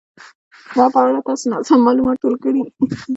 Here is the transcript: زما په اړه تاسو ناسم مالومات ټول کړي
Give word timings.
زما 0.73 0.85
په 0.93 0.97
اړه 1.01 1.19
تاسو 1.29 1.43
ناسم 1.53 1.79
مالومات 1.87 2.17
ټول 2.23 2.35
کړي 2.43 2.61